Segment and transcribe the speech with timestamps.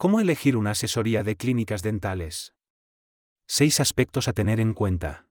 [0.00, 2.54] ¿Cómo elegir una asesoría de clínicas dentales?
[3.48, 5.26] 6 aspectos a tener en cuenta.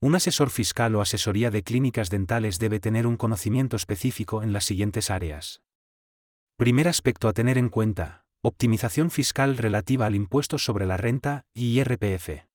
[0.00, 4.62] Un asesor fiscal o asesoría de clínicas dentales debe tener un conocimiento específico en las
[4.62, 5.60] siguientes áreas.
[6.56, 12.46] Primer aspecto a tener en cuenta, optimización fiscal relativa al impuesto sobre la renta IRPF.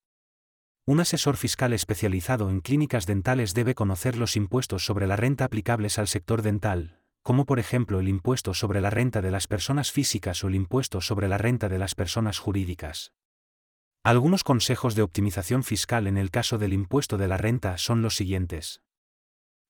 [0.86, 6.00] Un asesor fiscal especializado en clínicas dentales debe conocer los impuestos sobre la renta aplicables
[6.00, 10.44] al sector dental, como por ejemplo el impuesto sobre la renta de las personas físicas
[10.44, 13.14] o el impuesto sobre la renta de las personas jurídicas.
[14.04, 18.16] Algunos consejos de optimización fiscal en el caso del impuesto de la renta son los
[18.16, 18.82] siguientes.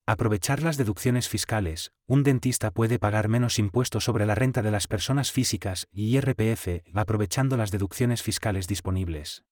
[0.05, 4.87] Aprovechar las deducciones fiscales, un dentista puede pagar menos impuestos sobre la renta de las
[4.87, 9.43] personas físicas y IRPF aprovechando las deducciones fiscales disponibles.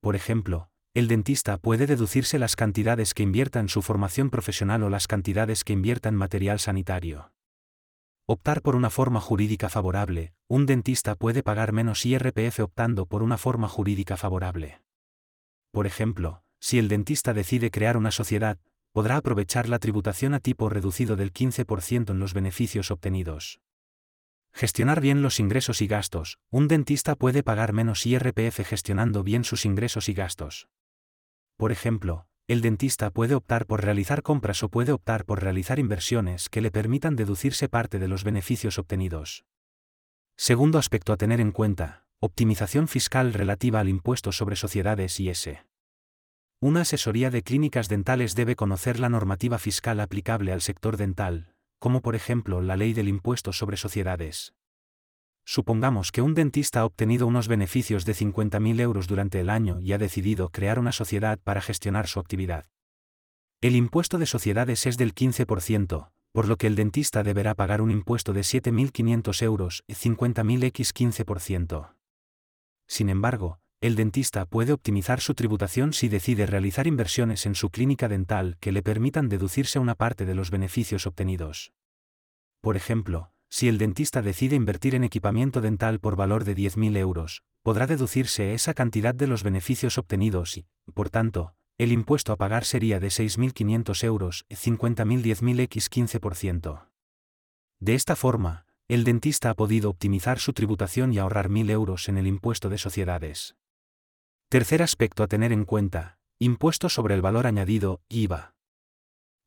[0.00, 4.88] Por ejemplo, el dentista puede deducirse las cantidades que invierta en su formación profesional o
[4.88, 7.34] las cantidades que invierta en material sanitario.
[8.24, 13.36] Optar por una forma jurídica favorable, un dentista puede pagar menos IRPF optando por una
[13.36, 14.80] forma jurídica favorable.
[15.70, 18.58] Por ejemplo, si el dentista decide crear una sociedad,
[18.92, 23.60] podrá aprovechar la tributación a tipo reducido del 15% en los beneficios obtenidos.
[24.54, 29.66] Gestionar bien los ingresos y gastos, un dentista puede pagar menos IRPF gestionando bien sus
[29.66, 30.68] ingresos y gastos.
[31.56, 36.48] Por ejemplo, el dentista puede optar por realizar compras o puede optar por realizar inversiones
[36.48, 39.44] que le permitan deducirse parte de los beneficios obtenidos.
[40.36, 45.64] Segundo aspecto a tener en cuenta, optimización fiscal relativa al impuesto sobre sociedades y S.
[46.60, 52.00] Una asesoría de clínicas dentales debe conocer la normativa fiscal aplicable al sector dental, como
[52.00, 54.55] por ejemplo la ley del impuesto sobre sociedades.
[55.48, 59.92] Supongamos que un dentista ha obtenido unos beneficios de 50.000 euros durante el año y
[59.92, 62.66] ha decidido crear una sociedad para gestionar su actividad.
[63.60, 67.92] El impuesto de sociedades es del 15%, por lo que el dentista deberá pagar un
[67.92, 71.94] impuesto de 7.500 euros y 50.000 x 15%.
[72.88, 78.08] Sin embargo, el dentista puede optimizar su tributación si decide realizar inversiones en su clínica
[78.08, 81.72] dental que le permitan deducirse una parte de los beneficios obtenidos.
[82.60, 87.42] Por ejemplo, si el dentista decide invertir en equipamiento dental por valor de 10.000 euros,
[87.62, 92.64] podrá deducirse esa cantidad de los beneficios obtenidos y, por tanto, el impuesto a pagar
[92.64, 96.88] sería de 6.500 euros, 50.000 10.000 x 15%.
[97.80, 102.16] De esta forma, el dentista ha podido optimizar su tributación y ahorrar 1.000 euros en
[102.16, 103.56] el impuesto de sociedades.
[104.48, 108.55] Tercer aspecto a tener en cuenta, impuesto sobre el valor añadido, IVA.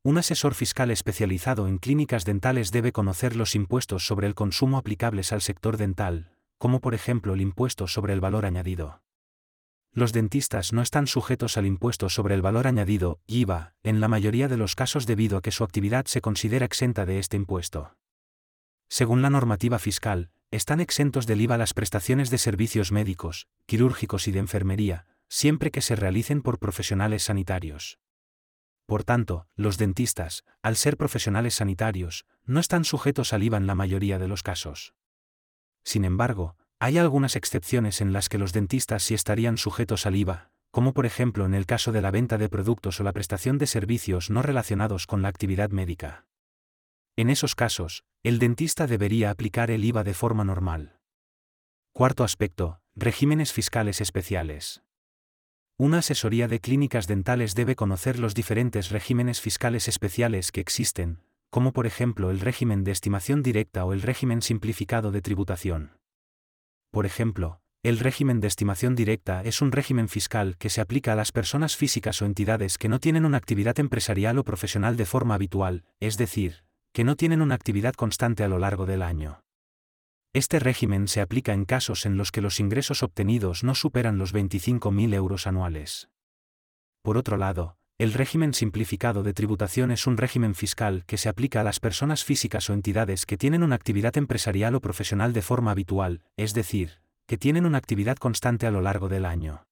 [0.02, 5.30] Un asesor fiscal especializado en clínicas dentales debe conocer los impuestos sobre el consumo aplicables
[5.30, 9.02] al sector dental, como por ejemplo el impuesto sobre el valor añadido.
[9.92, 14.48] Los dentistas no están sujetos al impuesto sobre el valor añadido, IVA, en la mayoría
[14.48, 17.98] de los casos debido a que su actividad se considera exenta de este impuesto.
[18.88, 24.32] Según la normativa fiscal, están exentos del IVA las prestaciones de servicios médicos, quirúrgicos y
[24.32, 27.98] de enfermería, siempre que se realicen por profesionales sanitarios.
[28.90, 33.76] Por tanto, los dentistas, al ser profesionales sanitarios, no están sujetos al IVA en la
[33.76, 34.94] mayoría de los casos.
[35.84, 40.50] Sin embargo, hay algunas excepciones en las que los dentistas sí estarían sujetos al IVA,
[40.72, 43.68] como por ejemplo en el caso de la venta de productos o la prestación de
[43.68, 46.26] servicios no relacionados con la actividad médica.
[47.14, 50.98] En esos casos, el dentista debería aplicar el IVA de forma normal.
[51.92, 54.82] Cuarto aspecto, regímenes fiscales especiales.
[55.80, 61.72] Una asesoría de clínicas dentales debe conocer los diferentes regímenes fiscales especiales que existen, como
[61.72, 65.92] por ejemplo el régimen de estimación directa o el régimen simplificado de tributación.
[66.90, 71.16] Por ejemplo, el régimen de estimación directa es un régimen fiscal que se aplica a
[71.16, 75.34] las personas físicas o entidades que no tienen una actividad empresarial o profesional de forma
[75.34, 76.62] habitual, es decir,
[76.92, 79.40] que no tienen una actividad constante a lo largo del año.
[80.32, 84.32] Este régimen se aplica en casos en los que los ingresos obtenidos no superan los
[84.32, 86.08] 25.000 euros anuales.
[87.02, 91.60] Por otro lado, el régimen simplificado de tributación es un régimen fiscal que se aplica
[91.60, 95.72] a las personas físicas o entidades que tienen una actividad empresarial o profesional de forma
[95.72, 99.66] habitual, es decir, que tienen una actividad constante a lo largo del año.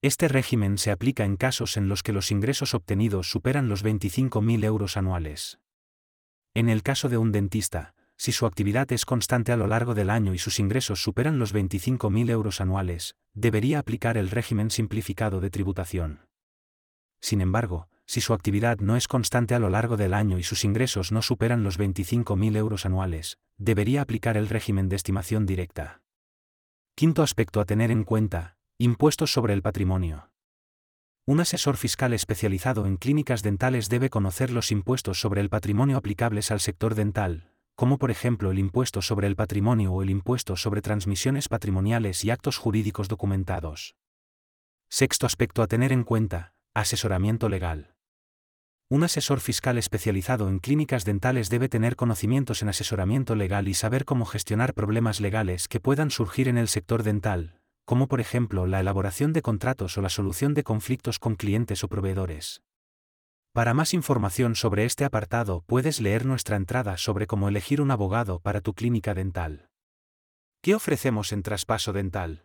[0.00, 4.64] Este régimen se aplica en casos en los que los ingresos obtenidos superan los 25.000
[4.64, 5.58] euros anuales.
[6.54, 10.10] En el caso de un dentista, si su actividad es constante a lo largo del
[10.10, 15.50] año y sus ingresos superan los 25.000 euros anuales, debería aplicar el régimen simplificado de
[15.50, 16.20] tributación.
[17.20, 20.64] Sin embargo, si su actividad no es constante a lo largo del año y sus
[20.64, 26.02] ingresos no superan los 25.000 euros anuales, debería aplicar el régimen de estimación directa.
[26.94, 30.30] Quinto aspecto a tener en cuenta, impuestos sobre el patrimonio.
[31.26, 36.52] Un asesor fiscal especializado en clínicas dentales debe conocer los impuestos sobre el patrimonio aplicables
[36.52, 37.45] al sector dental,
[37.76, 42.30] como por ejemplo el impuesto sobre el patrimonio o el impuesto sobre transmisiones patrimoniales y
[42.30, 43.94] actos jurídicos documentados.
[44.88, 47.94] Sexto aspecto a tener en cuenta, asesoramiento legal.
[48.88, 54.04] Un asesor fiscal especializado en clínicas dentales debe tener conocimientos en asesoramiento legal y saber
[54.04, 58.80] cómo gestionar problemas legales que puedan surgir en el sector dental, como por ejemplo la
[58.80, 62.62] elaboración de contratos o la solución de conflictos con clientes o proveedores.
[63.56, 68.38] Para más información sobre este apartado puedes leer nuestra entrada sobre cómo elegir un abogado
[68.38, 69.70] para tu clínica dental.
[70.60, 72.44] ¿Qué ofrecemos en traspaso dental?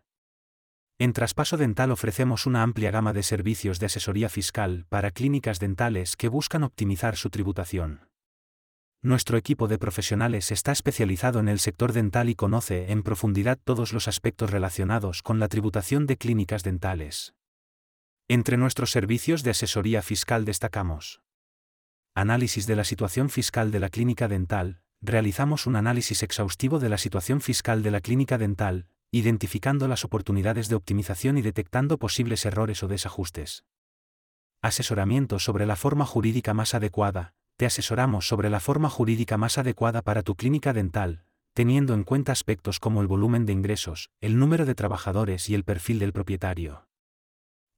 [1.00, 6.16] En Traspaso Dental ofrecemos una amplia gama de servicios de asesoría fiscal para clínicas dentales
[6.16, 8.08] que buscan optimizar su tributación.
[9.02, 13.92] Nuestro equipo de profesionales está especializado en el sector dental y conoce en profundidad todos
[13.92, 17.34] los aspectos relacionados con la tributación de clínicas dentales.
[18.34, 21.22] Entre nuestros servicios de asesoría fiscal destacamos
[22.16, 26.98] Análisis de la situación fiscal de la clínica dental, realizamos un análisis exhaustivo de la
[26.98, 32.82] situación fiscal de la clínica dental, identificando las oportunidades de optimización y detectando posibles errores
[32.84, 33.66] o desajustes.
[34.62, 37.34] Asesoramiento sobre la forma jurídica más adecuada.
[37.58, 42.32] Te asesoramos sobre la forma jurídica más adecuada para tu clínica dental, teniendo en cuenta
[42.32, 46.88] aspectos como el volumen de ingresos, el número de trabajadores y el perfil del propietario.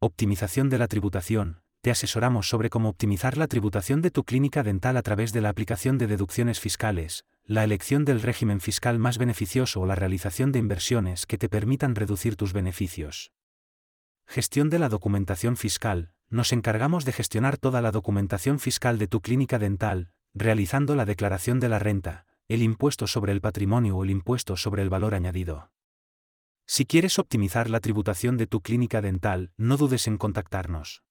[0.06, 1.62] Optimización de la tributación.
[1.80, 5.48] Te asesoramos sobre cómo optimizar la tributación de tu clínica dental a través de la
[5.48, 10.60] aplicación de deducciones fiscales, la elección del régimen fiscal más beneficioso o la realización de
[10.60, 13.32] inversiones que te permitan reducir tus beneficios.
[14.28, 16.12] Gestión de la documentación fiscal.
[16.30, 21.62] Nos encargamos de gestionar toda la documentación fiscal de tu clínica dental, realizando la declaración
[21.62, 25.70] de la renta, el impuesto sobre el patrimonio o el impuesto sobre el valor añadido.
[26.66, 31.04] Si quieres optimizar la tributación de tu clínica dental, no dudes en contactarnos.